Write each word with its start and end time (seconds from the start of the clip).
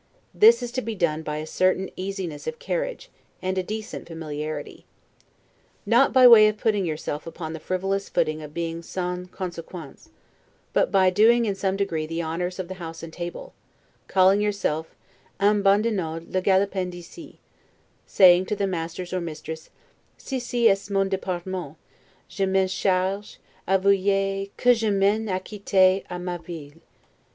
This 0.33 0.63
is 0.63 0.71
to 0.71 0.81
be 0.81 0.95
done 0.95 1.21
by 1.21 1.37
a 1.37 1.45
certain 1.45 1.91
easiness 1.95 2.47
of 2.47 2.57
carriage, 2.57 3.11
and 3.39 3.55
a 3.55 3.61
decent 3.61 4.07
familiarity. 4.07 4.87
Not 5.85 6.11
by 6.11 6.25
way 6.27 6.47
of 6.47 6.57
putting 6.57 6.87
yourself 6.87 7.27
upon 7.27 7.53
the 7.53 7.59
frivolous 7.59 8.09
footing 8.09 8.41
of 8.41 8.51
being 8.51 8.81
'sans 8.81 9.29
consequence', 9.31 10.09
but 10.73 10.91
by 10.91 11.11
doing 11.11 11.45
in 11.45 11.53
some 11.53 11.75
degree, 11.77 12.07
the 12.07 12.19
honors 12.23 12.57
of 12.57 12.67
the 12.67 12.81
house 12.81 13.03
and 13.03 13.13
table, 13.13 13.53
calling 14.07 14.41
yourself 14.41 14.95
'en 15.39 15.61
badinant 15.61 16.31
le 16.33 16.41
galopin 16.41 16.89
d'ici', 16.89 17.37
saying 18.07 18.47
to 18.47 18.55
the 18.55 18.65
masters 18.65 19.13
or 19.13 19.21
mistress, 19.21 19.69
'ceci 20.17 20.67
est 20.67 20.87
de 20.87 20.93
mon 20.95 21.09
departement; 21.09 21.75
je 22.27 22.47
m'en 22.47 22.65
charge; 22.67 23.37
avouez, 23.67 24.49
que 24.57 24.73
je 24.73 24.89
m'en 24.89 25.27
acquitte 25.29 25.75
a 26.09 26.17
merveille. 26.17 26.73